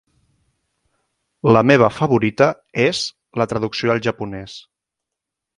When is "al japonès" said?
3.97-4.61